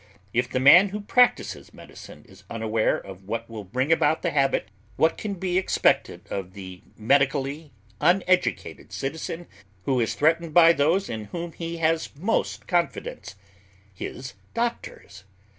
If 0.33 0.49
the 0.49 0.59
man 0.59 0.89
who 0.89 1.01
practises 1.01 1.75
medicine 1.75 2.25
is 2.27 2.43
unaware 2.49 2.97
of 2.97 3.27
what 3.27 3.47
will 3.47 3.63
bring 3.63 3.91
about 3.91 4.23
the 4.23 4.31
habit, 4.31 4.69
what 4.95 5.15
can 5.15 5.35
be 5.35 5.59
expected 5.59 6.25
of 6.31 6.53
the 6.53 6.81
medically 6.97 7.71
uneducated 7.99 8.91
citizen 8.91 9.45
who 9.83 9.99
is 9.99 10.15
threatened 10.15 10.55
by 10.55 10.73
those 10.73 11.07
in 11.07 11.25
whom 11.25 11.51
he 11.51 11.77
has 11.77 12.15
most 12.15 12.65
confidence 12.67 13.35
his 13.93 14.33
doctors? 14.55 15.23